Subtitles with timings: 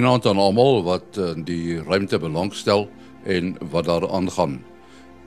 [0.00, 2.86] Goeienaand aan almal wat in die ruimte belangstel
[3.28, 4.54] en wat daar aangaan.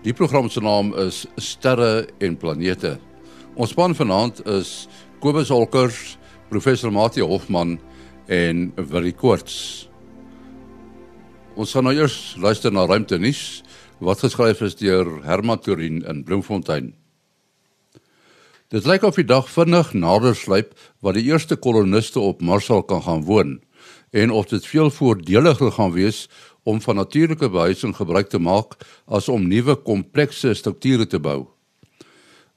[0.02, 2.96] Die program se naam is Sterre en Planete.
[3.54, 4.88] Ons span vanaand is
[5.22, 6.18] Kobus Holkers,
[6.50, 7.76] professor Mati Hofman
[8.26, 9.86] en Willie Koorts.
[11.54, 13.62] Ons gaan nou eers luister na ruimte nuus
[14.02, 16.96] wat geskryf is deur Herman Turin in Bloemfontein.
[18.74, 20.74] Dit lyk of die dag vinnig nader sluip
[21.06, 23.60] wat die eerste koloniste op Mars sal kan gaan woon
[24.14, 26.28] en of dit veel voordeliger gaan wees
[26.64, 31.48] om van natuurlike behuising gebruik te maak as om nuwe komplekse strukture te bou.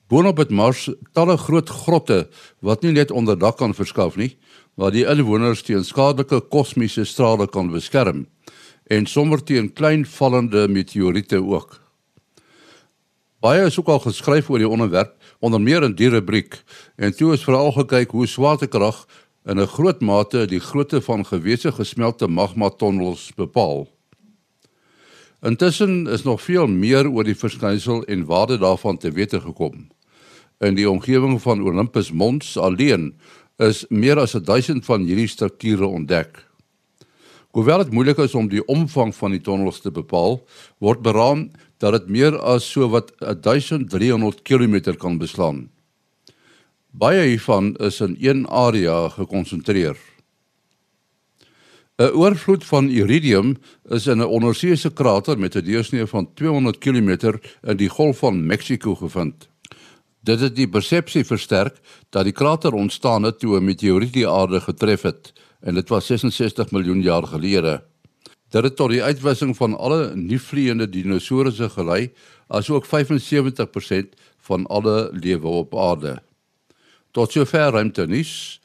[0.07, 0.85] Boonop het Mars
[1.17, 2.27] talle groot grotte
[2.63, 4.37] wat nie net onder dak kan verskaf nie,
[4.77, 8.27] waar die inwoners teen skadelike kosmiese strale kan beskerm
[8.87, 11.81] en sommer teen klein vallende meteoriete ook.
[13.43, 16.61] Baie is ook al geskryf oor die onderwerp onder meer in die rubriek
[16.97, 19.03] en toe is veral gekyk hoe swaartekrag
[19.47, 23.87] in 'n groot mate die grootte van gewese gesmelte magma tonnels bepaal.
[25.43, 29.89] Intussen is nog veel meer oor die verskynsel en waarde daarvan te wete gekom.
[30.59, 33.15] In die omgewing van Olympus Mons alleen
[33.57, 36.47] is meer as 1000 van hierdie strukture ontdek.
[37.51, 40.43] Hoewel dit moeilik is om die omvang van die tonnels te bepaal,
[40.79, 45.69] word beraam dat dit meer as so wat 1300 km kan beslaan.
[46.97, 49.97] Baie hiervan is in een area gekonsentreer.
[51.99, 53.57] 'n Oorvloed van iridium
[53.89, 58.47] is in 'n onderseese krater met 'n deursnee van 200 km in die Golf van
[58.47, 59.49] Mexiko gevind.
[60.21, 61.77] Dit het die persepsie versterk
[62.09, 66.07] dat die krater ontstaan het toe 'n meteoriet die aarde getref het en dit was
[66.07, 67.85] 66 miljoen jaar gelede.
[68.49, 72.13] Dit het tot die uitwissing van alle nuutvliegende dinosourusse gelei,
[72.47, 76.23] asook 75% van alle lewe op aarde.
[77.17, 78.61] Tot sover ruimte nuus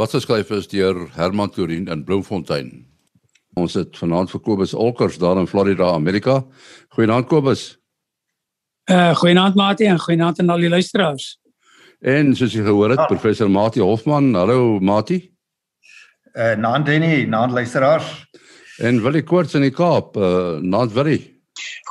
[0.00, 2.70] wat geskryf is deur Herman Turin in Bloemfontein.
[3.60, 6.38] Ons het vanaand vir Kobus Olkers daar in Florida, Amerika.
[6.96, 7.64] Goeienaand Kobus.
[8.88, 11.26] Uh goeienaand Mati en goeienaand aan al die luisteraars.
[12.00, 13.10] En soos jy gehoor het, ah.
[13.10, 14.32] professor Mati Hofman.
[14.34, 15.20] Hallo Mati.
[16.32, 18.08] Uh naand Denny, naand luisteraars.
[18.78, 20.16] En Willie Koorts in die Kaap.
[20.16, 21.20] Uh naand Willie.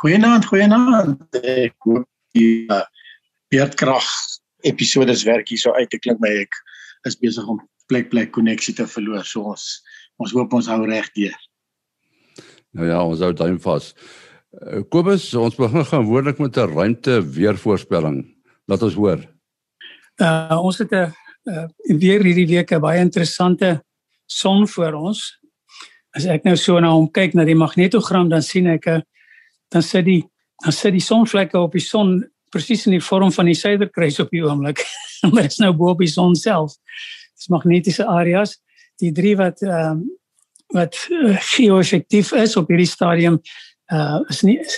[0.02, 1.22] Goeienaand, goeienaand.
[1.44, 2.82] Ek hoop die uh,
[3.54, 4.10] beerdkrag
[4.64, 6.56] episode se werk hier so uit te klink my ek
[7.08, 9.82] is besig om plek plek koneksie te verloor so ons
[10.20, 11.36] ons hoop ons hou reg deur.
[12.76, 13.94] Nou ja, ons hou duim vas.
[14.52, 18.26] Uh, Kobus, ons begin gewoonlik met 'n ruimte weervoorspelling.
[18.68, 19.20] Laat ons hoor.
[20.22, 21.14] Uh ons het 'n
[21.46, 23.84] uh, weer hierdie week 'n baie interessante
[24.26, 25.40] son voor ons.
[26.12, 29.04] As ek nou so na hom kyk na die magnetogram dan sien ek 'n
[29.70, 30.24] dan sit die
[30.64, 34.30] dan sit die sonvlekke op die son presies in die vorm van die suiderkruis op
[34.34, 34.84] die oomblik.
[35.32, 36.76] maar dit is nou bo op die son self.
[37.36, 38.58] Dis magnetiese areas.
[39.00, 40.16] Die drie wat ehm uh,
[40.70, 43.40] wat uh, geo-effektief is op hierdie stadium
[43.90, 44.76] uh is nie is,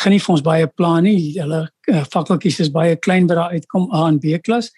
[0.00, 1.34] gaan nie vir ons baie plan nie.
[1.36, 4.70] Hulle uh, fakkeltjies is baie klein wat daar uitkom A en B klas.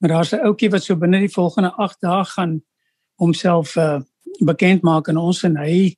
[0.00, 2.60] Maar daar's 'n ouetjie wat so binne die volgende 8 dae gaan
[3.16, 4.00] homself uh
[4.40, 5.96] bekend maak aan ons en hy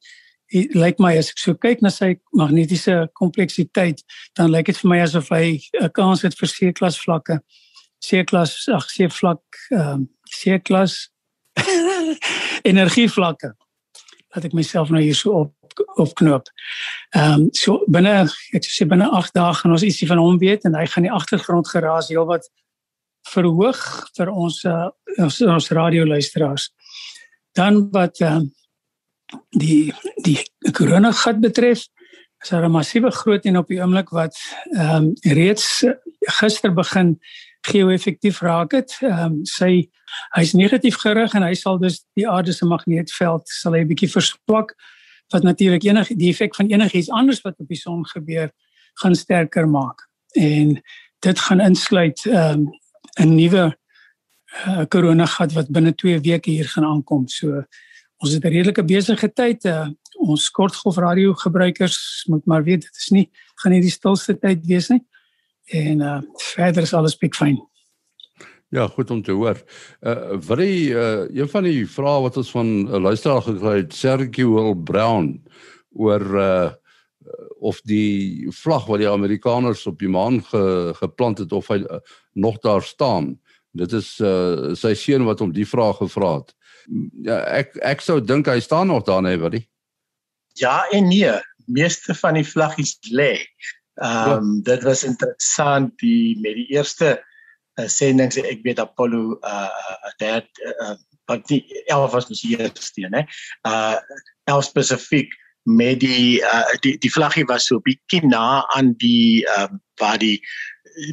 [0.53, 4.03] lyk like my as ek so kyk na sy magnetiese kompleksiteit
[4.37, 7.41] dan lyk dit vir my asof hy 'n kans het vir C-klas vlakke.
[8.03, 11.09] C-klas, ag C-vlak, ehm um, C-klas
[12.71, 13.55] energievlakke.
[14.35, 15.53] Laat ek myself nou hier so op
[15.97, 16.49] opknoop.
[17.17, 20.67] Ehm um, so binne ek sê binne 8 dae gaan ons ietsie van hom weet
[20.69, 22.49] en hy gaan die agtergrond geraas heelwat
[23.33, 23.81] verhoog
[24.17, 26.71] vir ons uh, ons, ons radioluisteraars.
[27.57, 28.51] Dan wat ehm um,
[29.51, 29.93] die
[30.25, 30.39] die
[30.73, 31.87] corona gat betref
[32.43, 34.37] is daar 'n massiewe groot een op die oomblik wat
[34.71, 35.85] ehm um, reeds
[36.21, 37.19] gister begin
[37.61, 38.99] geo-effektief raak het.
[39.01, 39.91] Ehm um, sy
[40.37, 44.11] hy's negatief gerig en hy sal dus die aarde se magneetveld sal hy 'n bietjie
[44.11, 44.75] verswak
[45.33, 48.51] wat natuurlik enige die effek van enigiets anders wat op die son gebeur
[48.95, 50.09] gaan sterker maak.
[50.35, 50.83] En
[51.19, 52.71] dit gaan insluit ehm um,
[53.21, 53.77] 'n nuwe
[54.67, 57.29] uh, corona gat wat binne 2 weke hier gaan aankom.
[57.29, 57.65] So
[58.23, 59.65] ons het 'n redelike besige tyd.
[59.65, 59.89] Uh,
[60.23, 63.31] ons kortgolf radio gebruikers moet maar weet dit is nie
[63.63, 65.03] gaan nie die stilste tyd wees nie.
[65.73, 66.21] En uh
[66.55, 67.61] verder is alles pikfyn.
[68.73, 69.61] Ja, goed om te hoor.
[70.01, 73.77] Uh wat die uh een van die vrae wat ons van 'n uh, luisteraar gekry
[73.77, 75.43] het, Sergio Brown
[75.93, 76.71] oor uh
[77.63, 82.01] of die vlag wat die Amerikaners op die maan ge, geplant het of hy uh,
[82.35, 83.39] nog daar staan.
[83.71, 86.55] Dit is uh sy seun wat hom die vraag gevra het.
[87.23, 89.67] Ja, ek ek sou dink hy staan nog daar net, die?
[90.61, 91.33] Ja en nee,
[91.67, 93.37] meeste van die vlaggies lê.
[94.01, 94.75] Ehm um, ja.
[94.75, 97.15] dit was interessant die met die eerste
[97.81, 99.69] uh, sending sê ek weet Apollo uh
[100.23, 100.49] dat
[100.81, 100.97] uh,
[101.31, 103.25] wat die 11 was die eerste een hè.
[103.69, 104.01] Uh
[104.51, 109.69] 11 spesifiek met die uh die die vlaggie was so bietjie na aan die uh,
[110.01, 110.41] waar die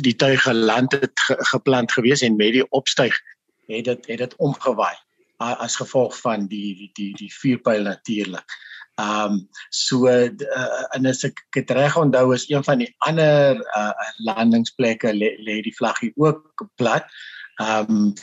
[0.04, 3.16] die tuig geland het ge, geplant gewees en met die opstyg
[3.68, 4.95] het dit het dit omgewaai
[5.40, 8.58] as gevolg van die die die, die vuurpyl natuurlik.
[9.00, 9.38] Ehm um,
[9.70, 10.28] so uh,
[10.96, 15.62] en as ek dit reg onthou is een van die ander uh, landingsplekke lê le
[15.64, 17.08] die vlaggie ook plat.
[17.62, 18.14] Ehm um,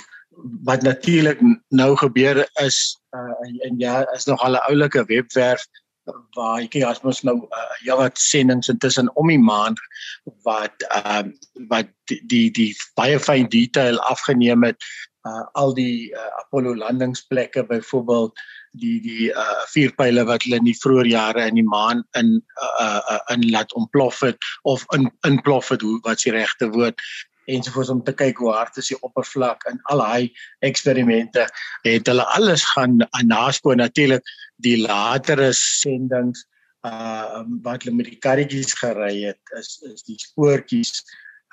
[0.69, 1.41] wat natuurlik
[1.73, 5.65] nou gebeur is uh, en ja is nog al 'n oulike webwerf
[6.37, 9.81] waar jy as mens nou uh, ja wat sendings intussen om die maand
[10.45, 11.91] wat ehm uh, wat
[12.31, 14.85] die die baie fyn detail afgeneem het
[15.27, 18.41] uh, al die uh, Apollo landingsplekke byvoorbeeld
[18.81, 22.35] die die uh vuurpyle wat hulle in die vroeë jare in die maan in
[22.65, 27.01] uh, uh in laat ontplof het of in inplof het hoe wat se regte woord
[27.47, 30.33] ensovoorts om te kyk hoe hard is die oppervlak in al daai
[30.69, 31.47] eksperimente
[31.87, 32.99] het hulle alles gaan
[33.31, 34.35] naskoon natuurlik
[34.69, 36.45] die latere sendings
[36.87, 41.01] uh wat hulle met die karretjies gery het is is die spoortjies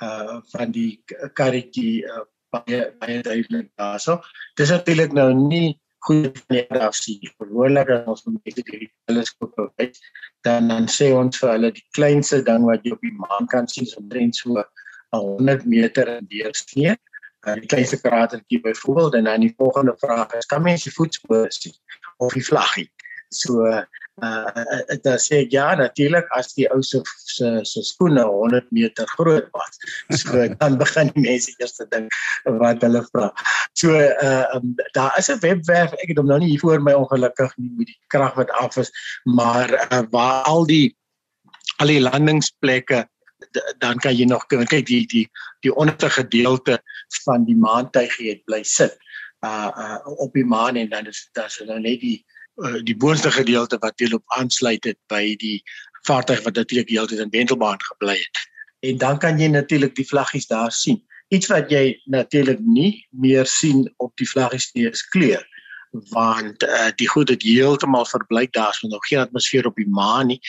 [0.04, 1.04] uh van die
[1.40, 4.20] karretjie uh, baie baie duidelik daarso.
[4.60, 7.22] Dis natuurlik nou nie goed van die af sien.
[7.38, 9.96] Gewoonlik as ons met hierdie teleskoop kyk,
[10.48, 13.70] dan dan sê ons vir hulle die kleinste ding wat jy op die maan kan
[13.72, 14.64] sien is omtrent so
[15.14, 16.96] 100 meter in deursnee.
[17.44, 21.76] Die kleinste kratertjie byvoorbeeld en dan die volgende vraag is kan mens die voetspore sien
[22.24, 22.88] of die vlaggie?
[23.34, 23.68] So
[24.22, 29.48] uh dit sê ja natuurlik as die ou se se se skoene 100 meter groot
[29.58, 29.80] was.
[30.22, 32.14] So dan begin die mense eers te dink
[32.62, 33.32] wat hulle vra.
[33.74, 36.94] So uh um, daar is 'n webwerf, ek het hom nou nie hier voor my
[36.94, 38.92] ongelukkig nie met die krag wat af is,
[39.24, 40.96] maar uh, waar al die
[41.82, 43.08] al die landingsplekke
[43.78, 45.26] dan kan jy nog kyk die die
[45.66, 46.80] die onderste gedeelte
[47.26, 48.98] van die maantuig het bly sit
[49.44, 52.26] uh uh op die maan en dan is daar so nou net die
[52.62, 55.62] uh, die boonste gedeelte wat deel op aansluit het by die
[56.08, 58.44] vaartuig wat natuurlik die hele tyd in Wentelbaan gebly het.
[58.84, 61.00] En dan kan jy natuurlik die vlaggies daar sien.
[61.32, 65.44] Iets wat jy natuurlik nie meer sien op die vlaggies nie is kleur
[65.94, 70.28] want uh, die goed het heeltemal verbleik daar so nog geen atmosfeer op die maan
[70.28, 70.40] nie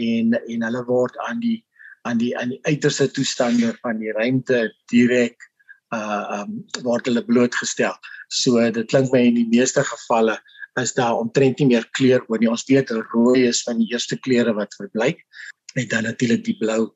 [0.00, 1.64] en en hulle word aan die
[2.08, 5.50] aan die aan die uiterste toestande van die ruimte direk
[5.94, 7.94] uh um word hulle blootgestel.
[8.28, 10.38] So dit klink my in die meeste gevalle
[10.80, 12.50] is daar omtrent nie meer kleur oor nie.
[12.50, 15.22] Ons weet rooi is van die eerste kleure wat verbleik
[15.74, 16.92] en dan natuurlik die blou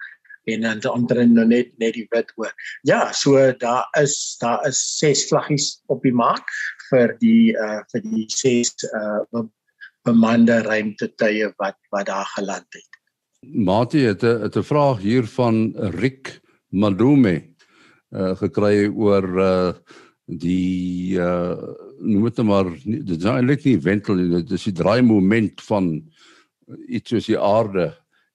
[0.49, 2.53] en dan onderin nou net net die wit oor.
[2.89, 6.49] Ja, so daar is daar is ses vlaggies op die mark
[6.89, 9.45] vir die uh vir die ses uh
[10.07, 13.01] bemande ruimtetuie wat wat daar geland het.
[13.43, 16.41] Mati het 'n het 'n vraag hier van Rick
[16.71, 17.55] Madume
[18.11, 19.73] uh gekry oor uh
[20.29, 21.57] die uh
[21.99, 25.89] noem dit maar dit is eintlik nie wentel nie dit is die draai moment van
[26.87, 27.89] iets soos die aarde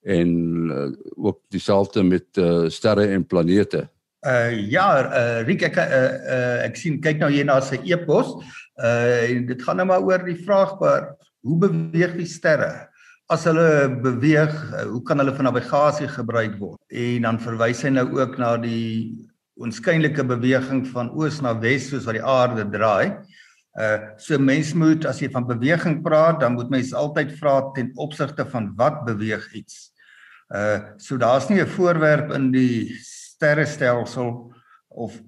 [0.04, 0.32] en
[0.68, 3.88] uh, ook dieselfde met uh, sterre en planete.
[4.28, 8.34] Uh ja, uh Riek ek uh, uh ek sien kyk nou hier na sy e-pos.
[8.76, 11.14] Uh dit gaan nou maar oor die vraag oor
[11.44, 12.90] hoe beweeg die sterre?
[13.32, 16.80] As hulle beweeg, uh, hoe kan hulle vir navigasie gebruik word?
[16.92, 19.16] En dan verwys hy nou ook na die
[19.62, 23.18] onskynlike beweging van oos na wes soos wat die aarde draai.
[23.74, 27.92] Uh so mens moet as jy van beweging praat, dan moet mens altyd vra ten
[27.96, 29.92] opsigte van wat beweeg iets.
[30.54, 34.54] Uh so daar's nie 'n voorwerp in die sterrestelsel
[34.90, 35.22] of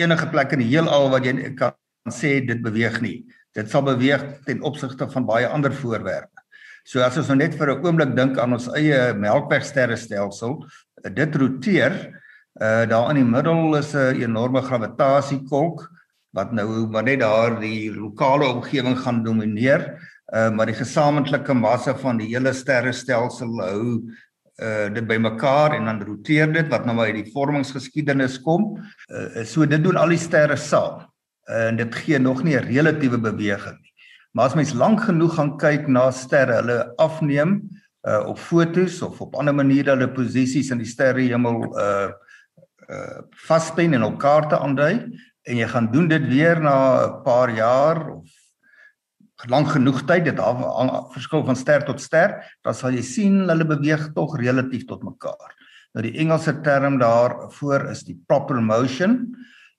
[0.00, 1.74] enige plek in die heelal wat jy kan
[2.10, 3.26] sê dit beweeg nie.
[3.54, 6.40] Dit sal beweeg ten opsigte van baie ander voorwerpe.
[6.84, 10.66] So as ons nou net vir 'n oomblik dink aan ons eie Melkwegsterrestelsel,
[11.14, 12.21] dit roteer
[12.62, 15.88] Uh daar in die middel is 'n enorme gravtasiekolk
[16.30, 19.98] wat nou maar net daar die lokale omgewing gaan domineer.
[20.34, 24.02] Uh maar die gesamentlike massa van die hele sterrestelsel hou
[24.62, 28.78] uh dit bymekaar en dan roteer dit wat nou uit die vormingsgeskiedenis kom.
[29.10, 31.02] Uh so dit doen al die sterre saam.
[31.50, 33.92] Uh, en dit gee nog nie 'n relatiewe beweging nie.
[34.32, 37.62] Maar as mens lank genoeg gaan kyk na sterre, hulle afneem
[38.08, 42.10] uh op fotos of op ander maniere hulle posisies in die sterrehemel uh
[42.92, 43.18] uh
[43.48, 44.94] vaspen en op kaarte aandui
[45.48, 48.28] en jy gaan doen dit weer na 'n paar jaar of
[49.50, 50.60] lank genoeg tyd dit af
[51.14, 55.50] verskil van ster tot ster dan sal jy sien hulle beweeg tog relatief tot mekaar.
[55.94, 59.34] Nou die Engelse term daarvoor is die proper motion.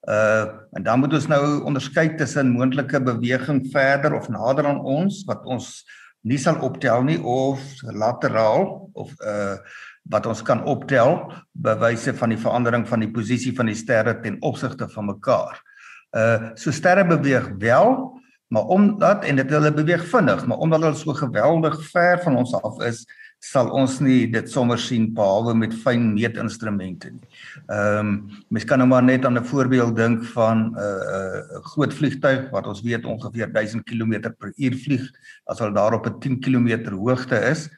[0.08, 5.24] Uh en dan moet ons nou onderskei tussen moontlike beweging verder of nader aan ons
[5.30, 5.86] wat ons
[6.28, 9.58] nie sal optel nie of lateraal of uh
[10.12, 14.38] wat ons kan optel bewyse van die verandering van die posisie van die sterre ten
[14.42, 15.62] opsigte van mekaar.
[16.12, 17.96] Uh so sterre beweeg wel,
[18.54, 22.54] maar omdat en dit hulle beweeg vinnig, maar omdat hulle so geweldig ver van ons
[22.54, 23.06] af is,
[23.44, 27.32] sal ons nie dit sommer sien behalwe met fyn meetinstrumente nie.
[27.68, 28.12] Ehm um,
[28.54, 32.50] mens kan nou maar net aan 'n voorbeeld dink van 'n uh, uh, groot vliegtuig
[32.52, 35.04] wat ons weet ongeveer 1000 km per uur vlieg
[35.46, 37.70] as hulle daar op 'n 10 km hoogte is.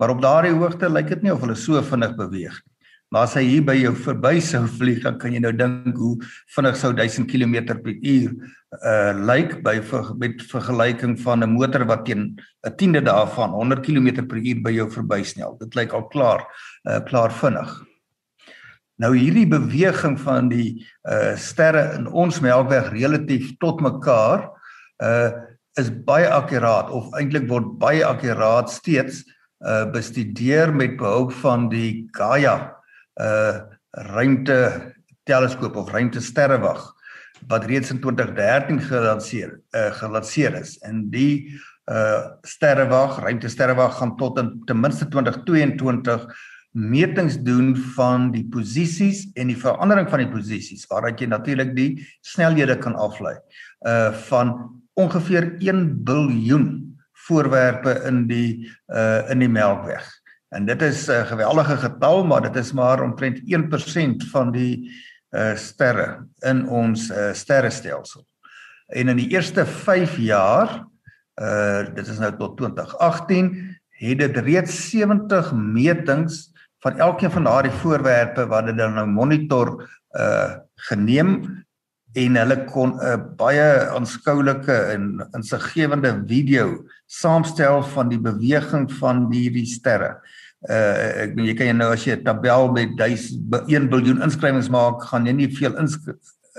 [0.00, 2.80] Maar op daardie hoogte lyk dit nie of hulle so vinnig beweeg nie.
[3.10, 6.12] Maar as hy hier by jou verby sou vlieg, dan kan jy nou dink hoe
[6.54, 8.34] vinnig sou 1000 km per uur
[8.86, 13.82] uh lyk by ver, met vergelyking van 'n motor wat teen 'n tiende daarvan 100
[13.82, 15.58] km per uur by jou verbysnel.
[15.58, 16.46] Dit lyk al klaar
[16.86, 17.82] uh klaar vinnig.
[19.02, 24.46] Nou hierdie beweging van die uh sterre in ons Melkweg relatief tot mekaar
[25.02, 25.30] uh
[25.74, 29.39] is baie akkuraat of eintlik word baie akkuraat steeds uh
[29.92, 32.76] bestudeer met behulp van die Gaia
[33.20, 34.94] uh ruimte
[35.26, 36.84] teleskoop of ruimte sterrewag
[37.48, 40.78] wat reeds in 2013 gelanseer uh gelanseer is.
[40.86, 46.26] En die uh sterrewag ruimte sterrewag gaan tot in ten minste 2022
[46.70, 51.90] metings doen van die posisies en die verandering van die posisies waaruit jy natuurlik die
[52.22, 53.34] snelhede kan aflei
[53.88, 54.54] uh van
[54.94, 56.89] ongeveer 1 biljoen
[57.26, 60.06] voorwerpe in die uh in die Melkweg.
[60.50, 64.90] En dit is 'n geweldige getal, maar dit is maar omtrent 1% van die
[65.30, 68.26] uh sterre in ons uh sterrestelsel.
[68.86, 70.86] En in die eerste 5 jaar,
[71.42, 76.50] uh dit is nou tot 2018, het dit reeds 70 metings
[76.80, 81.64] van elkeen van daardie voorwerpe wat dit dan nou monitor uh geneem
[82.14, 89.66] en hulle kon 'n baie aanskoulike en insiggewende video saamstel van die beweging van hierdie
[89.66, 90.18] sterre
[90.68, 94.68] uh ek bedoel jy kan jy nou as jy 'n tabel met 1 biljoen inskrywings
[94.68, 95.96] maak, gaan jy nie veel ins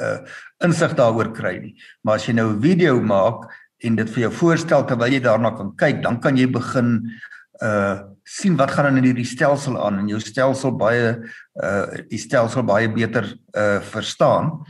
[0.02, 0.18] uh
[0.64, 1.76] insig daaroor kry nie.
[2.04, 3.46] Maar as jy nou 'n video maak
[3.84, 7.12] en dit vir jou voorstel terwyl jy daarna kan kyk, dan kan jy begin
[7.62, 11.22] uh sien wat gaan in hierdie stelsel aan en jou stelsel baie
[11.62, 14.66] uh die stelsel baie beter uh verstaan.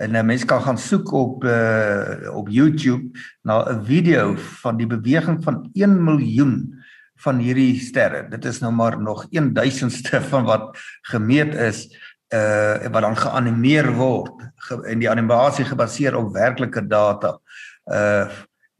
[0.00, 4.86] En 'n mens kan gaan soek op uh op YouTube na 'n video van die
[4.86, 6.74] beweging van 1 miljoen
[7.16, 8.28] van hierdie sterre.
[8.28, 11.88] Dit is nou maar nog 1000ste van wat gemeet is
[12.34, 14.32] uh wat dan geanimeer word
[14.84, 17.38] en die animasie gebaseer op werklike data.
[17.84, 18.28] Uh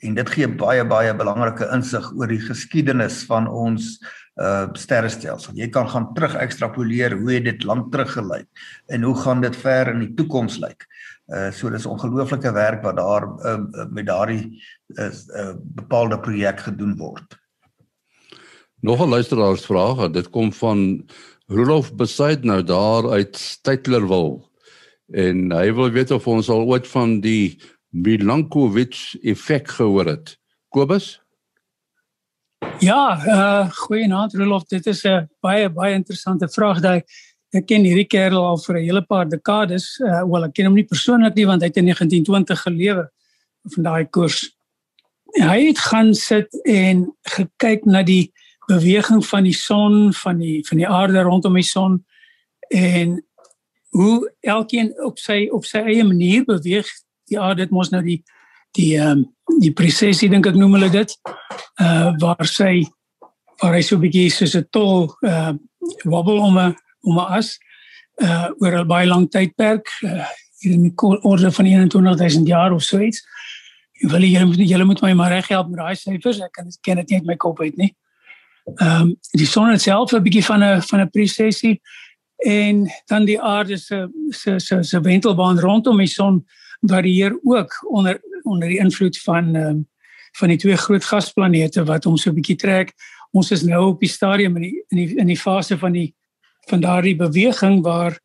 [0.01, 3.99] en dit gee baie baie belangrike insig oor die geskiedenis van ons
[4.37, 5.55] uh sterrestelsel.
[5.59, 8.47] Jy kan gaan terug ekstrapoleer hoe het dit lank terug gelyk
[8.87, 10.87] en hoe gaan dit ver in die toekoms lyk.
[11.29, 13.59] Uh so dis ongelooflike werk wat daar uh,
[13.91, 14.63] met daardie
[14.97, 17.39] uh, uh bepaalde projek gedoen word.
[18.81, 21.05] Nog 'n luisteraarsvraag, dit kom van
[21.47, 24.51] Rolof Besaid nou daar uit Steytlerwil.
[25.11, 27.59] En hy wil weet of ons al ooit van die
[27.91, 30.39] Milankovic effek gehoor het.
[30.69, 31.19] Kobus?
[32.81, 37.03] Ja, uh goeienaand Rolof, dit is 'n baie baie interessante vraag daai.
[37.53, 39.99] Ek ken hierdie kerel al vir 'n hele paar dekades.
[40.01, 43.11] Uh wel ek ken hom nie persoonlik nie want hy het in 1920 gelewe
[43.75, 44.57] van daai koers.
[45.37, 48.33] Hy het gaan sit en gekyk na die
[48.67, 52.05] beweging van die son van die van die aarde rondom die son
[52.69, 53.25] en
[53.89, 56.87] hoe elkeen op sy op sy eie manier beweeg
[57.25, 58.23] die aarde dit mos nou die
[58.79, 59.27] die ehm um,
[59.61, 61.15] die presisie dink ek noem hulle dit
[61.83, 62.87] uh waar sy
[63.63, 65.53] waar hy so 'n bietjie soos 'n tol uh
[66.05, 67.59] wobbel om 'n om 'n as
[68.23, 70.27] uh oor 'n baie lang tydperk uh,
[70.61, 73.25] hier in die orde van 21000 jaar of so iets.
[74.01, 77.11] Wil jy julle moet my maar reg help met daai syfers ek kan ken dit
[77.11, 77.95] nie uit my kop uit nie
[78.79, 81.81] ehm um, die son self 'n bietjie van 'n van 'n prosesie
[82.39, 86.45] en dan die aarde se se se se wentelbaan rondom die son
[86.81, 89.89] varieer ook onder onder die invloed van ehm um,
[90.39, 92.93] van die twee groot gasplanete wat hom so 'n bietjie trek.
[93.33, 96.15] Ons is nou op die stadium in die in die in die fase van die
[96.69, 98.19] van daardie beweging waar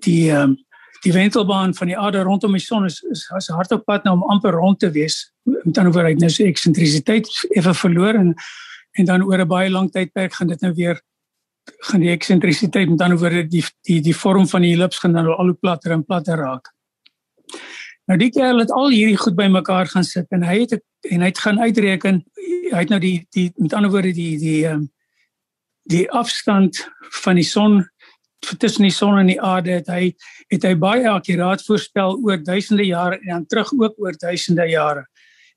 [0.00, 0.56] die ehm um,
[1.02, 4.14] die wentelbaan van die aarde rondom die son is is as hard op pad nou
[4.16, 5.32] om amper rond te wees.
[5.42, 8.34] Met ander woorde, hy het nou sy eksentrisiteit effe verloor en
[8.92, 11.00] en dan oor 'n baie lang tydperk gaan dit nou weer
[11.88, 15.26] gaan die eksentrisiteit met dan oor die die die vorm van die ellips gaan dan
[15.26, 16.72] al hoe platter en platter raak.
[18.10, 20.80] Nou die kerel het al hierdie goed bymekaar gaan sit en hy het
[21.10, 22.24] en hy het gaan uitreken
[22.72, 24.88] hy het nou die die met ander woorde die die ehm
[25.90, 26.78] die afstand
[27.22, 27.80] van die son
[28.58, 30.12] tussen die son en die aarde het hy
[30.52, 35.06] het hy baie akkuraat voorspel oor duisende jare en dan terug ook oor duisende jare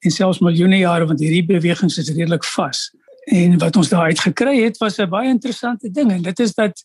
[0.06, 2.90] en selfs miljoene jare want hierdie bewegings is redelik vas.
[3.34, 6.54] En wat ons daar uit gekry het was 'n baie interessante ding en dit is
[6.54, 6.84] dat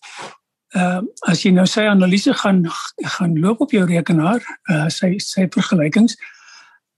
[0.71, 2.63] Ehm uh, as jy nou sy analise gaan
[3.17, 6.17] gaan loop op jou rekenaar, uh sy sy vergelykings,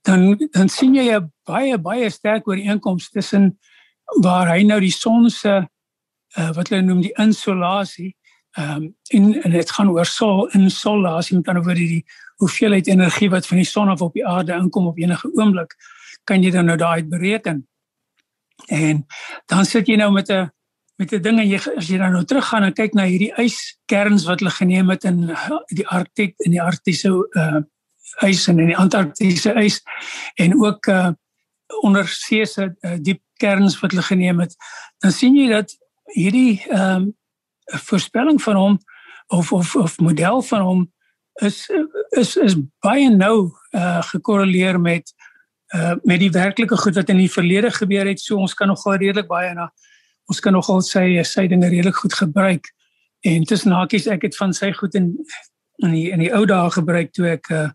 [0.05, 3.57] dan dan sien jy 'n baie baie sterk ooreenkoms tussen
[4.21, 5.65] waar hy nou die son se
[6.37, 8.15] uh wat hulle noem die insolasie
[8.57, 12.05] ehm um, en en dit gaan oor sol insolasie met ander woorde die
[12.37, 15.73] hoeveelheid energie wat van die son af op die aarde inkom op enige oomblik
[16.23, 17.67] kan jy dan nou daai bereken.
[18.67, 19.05] En
[19.45, 20.51] dan sit jy nou met 'n
[20.95, 24.25] met 'n ding en jy as jy dan nou teruggaan en kyk na hierdie yskerns
[24.25, 25.35] wat hulle geneem het in
[25.73, 27.61] die Arktik in die Arktiese uh
[28.21, 29.81] ys en in die Antarktiese ys
[30.35, 31.11] en ook uh
[31.81, 34.55] ondersee se uh, diep kerns wat hulle geneem het,
[35.01, 35.73] dan sien jy dat
[36.13, 37.11] hierdie ehm um,
[37.87, 38.79] voorspelling van hom
[39.27, 40.81] of of of model van hom
[41.41, 41.69] is
[42.09, 45.13] is is baie nou uh gekorreleer met
[45.75, 48.19] uh met die werklike goed wat in die verlede gebeur het.
[48.19, 49.71] So ons kan nogal redelik baie na
[50.31, 52.71] ons kan nogal sy sy dinge redelik goed gebruik.
[53.23, 55.15] En tussen hakies ek het van sy goed in
[55.83, 57.69] in die in die ou dae gebruik toe ek uh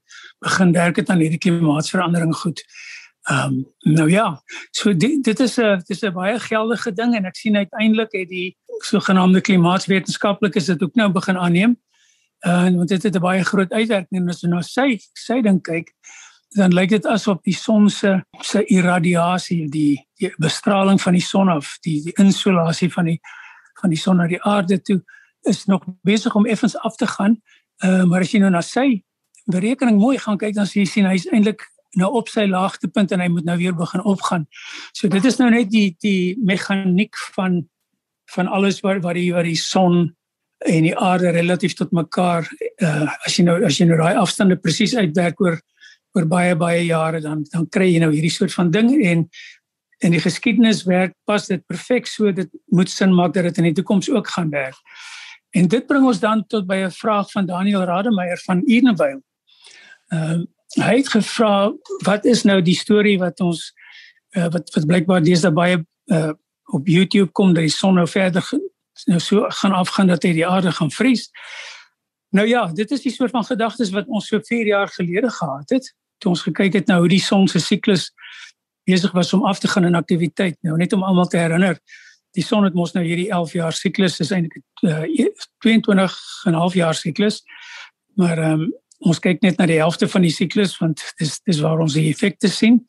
[0.45, 2.63] begin werk het aan hierdie klimaatsverandering goed.
[3.29, 7.15] Ehm um, nou ja, so dit dit is 'n dit is 'n baie geldige ding
[7.15, 11.77] en ek sien uiteindelik het die sogenaamde klimaatswetenskaplikes dit ook nou begin aanneem.
[12.47, 15.61] Uh, en want dit het 'n baie groot uitwerking as jy na sy sy ding
[15.63, 15.93] kyk,
[16.57, 21.49] dan lyk dit asof die son se se irradiasie, die die bestraling van die son
[21.53, 23.19] af, die die insolasie van die
[23.81, 25.01] van die son na die aarde toe
[25.47, 27.39] is nog besig om effens af te gaan.
[27.85, 29.03] Uh, maar as jy nou na sy
[29.47, 31.63] berekening mooi gaan kyk dan sien jy sien hy's eintlik
[31.97, 34.47] nou op sy laagtepunt en hy moet nou weer begin opgaan.
[34.93, 37.63] So dit is nou net die die meganiek van
[38.35, 40.15] van alles wat wat die wat die son
[40.67, 42.49] en die aarde relatief tot mekaar
[42.83, 45.61] uh as jy nou as jy nou daai afstande presies uitwerk oor
[46.17, 49.29] oor baie baie jare dan dan kry jy nou hierdie soort van ding en
[49.99, 53.71] en die geskiedenis werk pas dit perfek so dit moet sin maak dat dit in
[53.71, 54.79] die toekoms ook gaan werk.
[55.51, 59.23] En dit bring ons dan tot by 'n vraag van Daniel Rademeier van Edenvale.
[60.09, 60.45] Ehm uh,
[60.77, 61.73] hy het gevra
[62.05, 63.73] wat is nou die storie wat ons
[64.37, 66.33] uh, wat wat blykbaar deesdae baie uh,
[66.65, 68.45] op YouTube kom dat die son nou verder
[69.05, 71.31] nou so gaan afgaan dat hy die aarde gaan vries.
[72.31, 75.71] Nou ja, dit is die soort van gedagtes wat ons so 4 jaar gelede gehad
[75.71, 75.95] het.
[76.19, 78.11] Toe ons gekyk het nou hoe die son se siklus
[78.89, 80.57] besig was om af te gaan in aktiwiteit.
[80.61, 81.79] Nou net om almal te herinner,
[82.37, 85.05] die son het mos nou hierdie 11 jaar siklus is eintlik uh,
[85.65, 87.43] 22 en 'n half jaar siklus.
[88.15, 91.61] Maar ehm um, ons kyk net na die helfte van die siklus want dis dis
[91.61, 92.85] waar ons die effekte sien.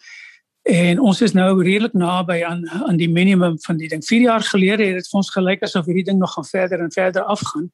[0.69, 4.03] En ons is nou redelik naby aan aan die minimum van die ding.
[4.05, 6.91] 4 jaar gelede het dit vir ons gelyk asof hierdie ding nog gaan verder en
[6.91, 7.71] verder afgaan.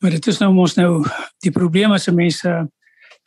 [0.00, 1.04] Maar dit is nou mos nou
[1.44, 2.54] die probleem as mense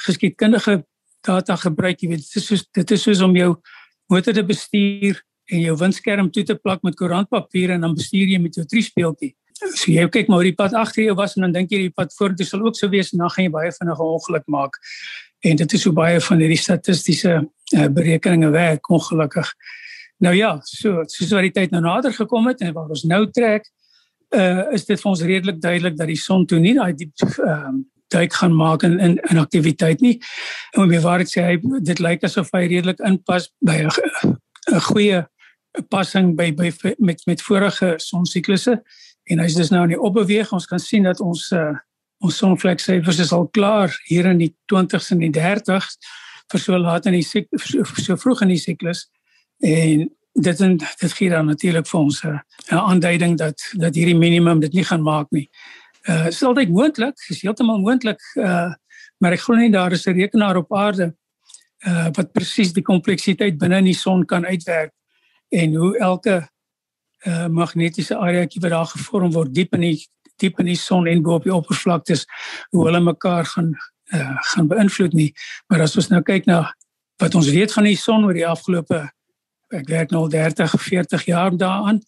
[0.05, 0.81] geskiedkundige
[1.23, 3.53] data gebruik, jy weet, dit is soos dit is soos om jou
[4.12, 8.39] motor te bestuur en jou windskerm toe te plak met koerantpapier en dan bestuur jy
[8.41, 9.33] met jou triespeeltjie.
[9.62, 11.93] So jy kyk maar hoe die pad agter jou was en dan dink jy die
[11.93, 14.79] pad vorentoe sal ook so wees en dan gaan jy baie vinnig 'n ongeluk maak.
[15.43, 17.33] En dit is so baie van hierdie statistiese
[17.77, 19.53] uh, berekeninge werk ongelukkig.
[20.23, 23.29] Nou ja, so soos wat die tyd nou nader gekom het en waar ons nou
[23.31, 23.67] trek,
[24.34, 27.50] uh is dit vir ons redelik duidelik dat die son toe nie daai diep ehm
[27.50, 27.82] uh,
[28.13, 30.19] duik gaan maak in in, in aktiwiteit nie.
[30.72, 35.24] En om dit sê hy dit lyk asof hy redelik inpas by 'n goeie
[35.89, 38.82] passing by by met met vorige sonsiklusse
[39.24, 40.52] en hy's dus nou in die opbeweeg.
[40.52, 41.74] Ons kan sien dat ons uh
[42.24, 45.98] ons sonvleksyfers is al klaar hier in die 20s en die 30s
[46.52, 47.74] vir so laat in die siklus
[48.06, 49.10] so vroeg in die siklus
[49.60, 54.60] en dit en dit gee dan natuurlik vir ons 'n aanduiding dat dat hierdie minimum
[54.60, 55.50] dit nie gaan maak nie.
[56.10, 58.74] Uh is altyd moontlik, is heeltemal moontlik uh
[59.17, 61.15] maar ek glo nie daar is 'n rekenaar op aarde
[61.86, 64.91] uh wat presies die kompleksiteit binne in die son kan uitwerk
[65.50, 66.50] en hoe elke
[67.26, 71.22] uh magnetiese areaatjie wat daar gevorm word diep in die diep in die son en
[71.22, 72.26] bo op die oppervlaktes
[72.72, 73.74] hoe hulle mekaar gaan
[74.13, 75.34] uh, gaan beïnvloed nie.
[75.67, 76.65] Maar as ons nou kyk na
[77.22, 79.06] wat ons weet van die son oor die afgelope
[79.73, 82.01] ek werk nou al 30 of 40 jaar daaraan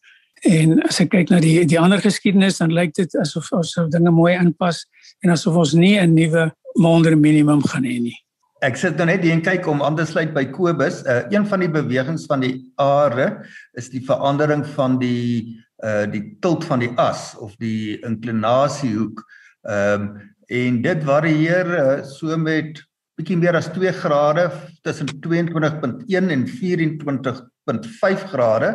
[0.46, 4.12] en as ek kyk na die die ander geskiedenis dan lyk dit asof ons dinge
[4.14, 4.84] mooi aanpas
[5.24, 8.18] en asof ons nie 'n nuwe maande minimum gaan hê nie.
[8.62, 11.04] Ek sit nou net hier en kyk om aan te sluit by Kobus.
[11.06, 16.38] Uh, een van die bewegings van die aarde is die verandering van die uh die
[16.42, 19.24] tilt van die as of die inklinasiehoek.
[19.68, 22.78] Ehm um, en dit varieer uh, so met
[23.18, 24.52] bietjie meer as 2 grade
[24.86, 26.48] tussen 22.1 en
[27.70, 28.72] 24.5 grade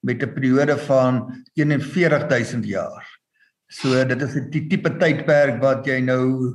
[0.00, 3.04] met 'n periode van 41000 jaar.
[3.66, 6.54] So dit is die tipe tydperk wat jy nou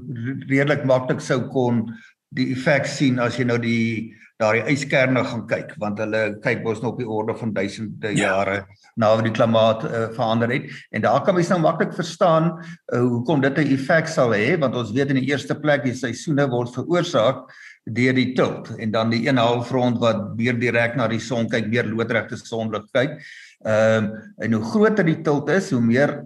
[0.50, 1.94] redelik maklik sou kon
[2.34, 6.82] die effek sien as jy nou die daardie yskerne gaan kyk want hulle kyk mos
[6.82, 8.32] nou op die orde van duisende ja.
[8.32, 8.56] jare
[8.98, 13.00] na hoe die klimaat uh, verander het en daar kan mens nou maklik verstaan uh,
[13.00, 16.50] hoekom dit 'n effek sal hê want ons weet in die eerste plek die seisoene
[16.50, 17.46] word veroorsaak
[17.84, 21.68] deur die tilt en dan die een halfrond wat meer direk na die son kyk,
[21.72, 23.18] meer loodregte sonlig kyk.
[23.64, 26.22] Ehm uh, en hoe groter die tilt is, hoe meer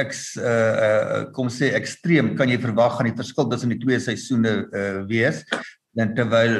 [0.00, 4.00] ek uh, uh kom sê ekstreem kan jy verwag aan die verskil tussen die twee
[4.00, 5.42] seisoene uh wees
[5.96, 6.58] dan terwyl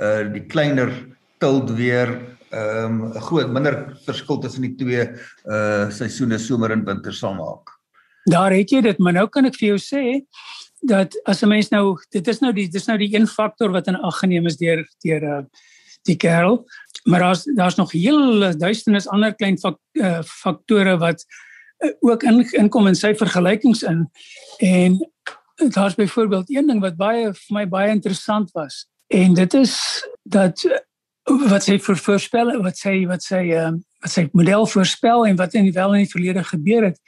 [0.00, 0.92] uh die kleiner
[1.40, 2.08] tilt weer
[2.50, 7.76] ehm um, groot minder verskil tussen die twee uh seisoene somer en winter sal maak.
[8.28, 10.02] Daar het jy dit, maar nou kan ek vir jou sê
[10.80, 13.86] dat as 'n mens nou dit is nou die dis nou die een faktor wat
[13.86, 15.42] in ag geneem is deur deur uh
[16.08, 16.64] die kerel,
[17.04, 21.24] maar daar's daar's nog heel duisternis ander klein fak, uh, faktore wat
[21.78, 24.06] uh, ook in inkom in sy vergelykings in.
[24.58, 24.98] En
[25.68, 28.86] daar's byvoorbeeld een ding wat baie vir my baie interessant was.
[29.06, 29.76] En dit is
[30.22, 30.64] dat
[31.24, 35.54] wat sy vir voorspel wat sy wat sy uh, wat sy model voorspel en wat
[35.54, 37.00] in die wel in die verlede gebeur het.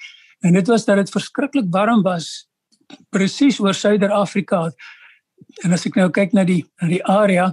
[0.43, 2.47] En dit was dat dit verskriklik warm was
[3.11, 4.67] presies oor Suider-Afrika
[5.65, 7.53] en as ek nou kyk na die na die area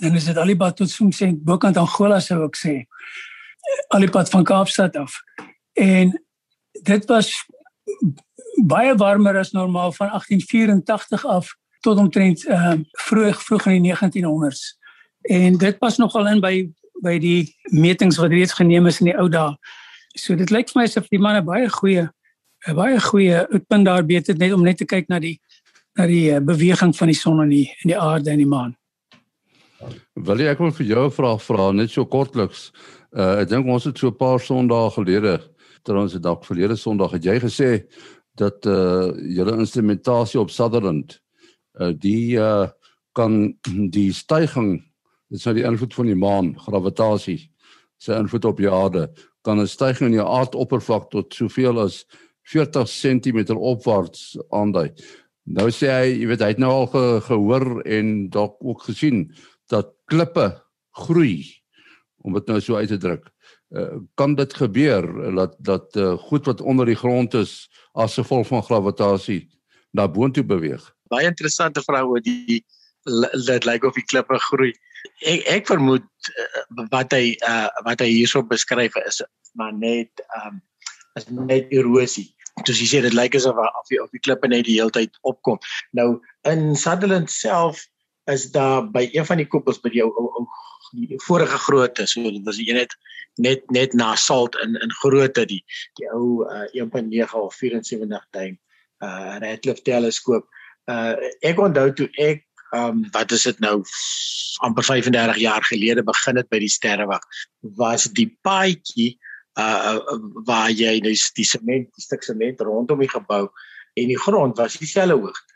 [0.00, 2.74] dan is dit alipad tot soms sê bokant Angola sou ek sê.
[3.94, 5.16] Alipad van Kaapstad af.
[5.78, 6.10] En
[6.82, 7.30] dit was
[8.66, 12.74] baie warmer as normaal van 1884 af tot omtrent uh,
[13.06, 14.74] vroeg vroeg in die 1900s
[15.22, 16.54] en dit pas nogal in by
[17.04, 19.56] by die metings wat reeds geneem is in die ou dae.
[20.16, 22.06] So dit lyk vir my asof die manne baie goeie
[22.64, 25.38] 'n baie goeie uitpunt daar beter net om net te kyk na die
[25.94, 28.72] na die uh, beweging van die son en die en die aarde en die maan.
[30.14, 32.72] Wil jy ek wil vir jou 'n vraag vra net so kortliks.
[33.12, 35.40] Uh ek dink ons het so 'n paar sondae gelede,
[35.84, 37.84] ter ons dalk verlede Sondag het jy gesê
[38.36, 41.20] dat uh julle instrumentasie op Sutherland
[41.80, 42.68] uh die uh
[43.14, 44.82] kan die stygings
[45.30, 47.50] dit is nou die invloed van die maan, gravitasie,
[47.98, 49.08] sy invloed op die aarde,
[49.42, 52.04] kan 'n stygings in die aardoppervlak tot soveel as
[52.52, 54.90] 40 cm opwaarts aandui.
[55.44, 59.26] Nou sê hy, jy weet hy het nou al ge, gehoor en dalk ook gesien
[59.72, 60.50] dat klippe
[61.04, 61.44] groei
[62.24, 63.28] om dit nou so uit te druk.
[63.74, 68.46] Uh, kan dit gebeur dat dat uh, goed wat onder die grond is as gevolg
[68.48, 69.42] van gravitasie
[69.92, 70.84] na boontoe beweeg?
[71.12, 72.62] Baie interessante vraag oor die
[73.04, 74.72] dit lyk of die klippe groei.
[75.28, 79.20] Ek ek vermoed uh, wat hy uh, wat hy hierso beskryf is
[79.54, 80.62] maar net um,
[81.14, 82.33] is net erosie.
[82.62, 85.16] Soos jy sê dit lyk asof of die of die klippe net die hele tyd
[85.26, 85.58] opkom.
[85.98, 87.82] Nou in Sutherland self
[88.30, 90.46] is daar by een van die koepels by die ou ou
[90.94, 92.94] die vorige grootte, so dit was een net
[93.42, 95.62] net net na salt in in grootte die
[95.98, 98.58] die ou uh, 1.9 of 74 duim
[99.02, 100.46] uh Radcliffe teleskoop.
[100.86, 103.82] Uh ek onthou toe ek um wat is dit nou
[104.66, 107.22] amper 35 jaar gelede begin het by die sterrewag
[107.78, 109.14] was die paadjie
[109.60, 109.98] uh
[110.46, 113.48] waar jy nou die sement, die stuk sement rondom die gebou
[113.94, 115.54] en die grond was dieselfde hoogte.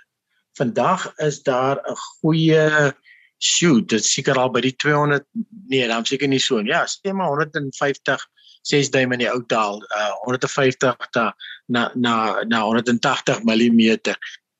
[0.58, 2.94] Vandag is daar 'n goeie
[3.38, 5.24] shoot, dit seker al by die 200
[5.68, 6.72] nee, dan seker nie so nie.
[6.72, 8.26] Ja, sê maar 150
[8.62, 11.34] 6 duim in die ou taal, uh 150 ta,
[11.66, 14.14] na na na 180 mm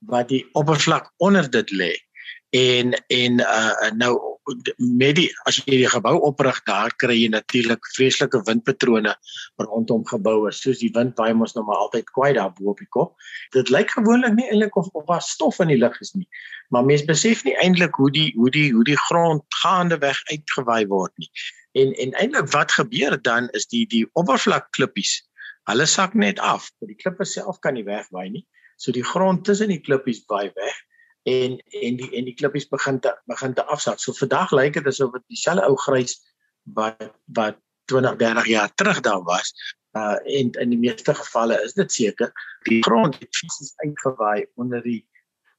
[0.08, 1.92] wat die oppervlak onder dit lê.
[2.50, 4.14] En en uh nou
[4.78, 9.14] met die as jy die gebou oprig daar kry jy natuurlik vreeslike windpatrone
[9.60, 12.90] rondom geboue soos die wind baie mos nou maar altyd kwai daar bo op die
[12.94, 13.14] kop.
[13.56, 16.28] Dit lyk gewoonlik nie eintlik of daar stof in die lug is nie
[16.68, 20.86] maar mense besef nie eintlik hoe die hoe die hoe die grond gaande weg uitgewaai
[20.92, 21.30] word nie.
[21.80, 25.22] En en eintlik wat gebeur dan is die die oppervlak klippies
[25.68, 28.46] hulle sak net af die klippe self kan nie wegwaai nie.
[28.76, 30.76] So die grond tussen die klippies waai weg
[31.28, 34.00] en en die en die klippies begin te begin te afsak.
[34.00, 36.16] So vandag lyk dit asof dit dieselfde ou grys
[36.78, 37.60] wat wat
[37.92, 39.52] 20, 30 jaar terug daar was.
[39.96, 42.32] Uh en in die meeste gevalle is dit seker
[42.68, 45.00] die grond het fisies uitgewaai onder die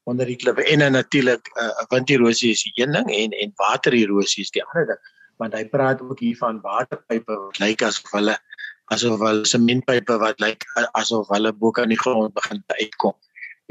[0.08, 4.54] onder die klippe en natuurlik uh winderosie is die een ding en en watererosie is
[4.56, 5.02] die ander ding.
[5.40, 8.38] Want hy praat ook hier van waterpype wat lyk asof hulle
[8.94, 10.66] asof hulle sementpype wat lyk
[11.02, 13.14] asof hulle bo kan die grond begin uitkom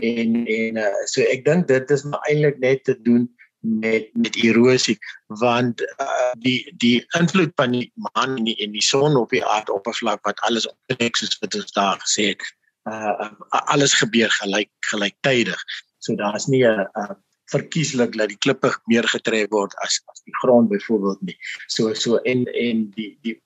[0.02, 3.28] en en uh, so ek dink dit is maar eintlik net te doen
[3.60, 8.84] met met erosie want uh, die die invloed van die maan en die, en die
[8.84, 12.46] son op die aardoppervlak wat alles optrek soos wat ons daar gesê het
[12.90, 15.60] uh, alles gebeur gelyk gelyktydig.
[16.00, 17.16] So daar's nie 'n uh,
[17.52, 21.38] verkieslik dat die klippe meer getrek word as as die grond byvoorbeeld nie.
[21.68, 23.42] So so en en die die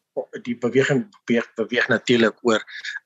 [0.45, 2.61] die beweging beweeg, beweeg natuurlik oor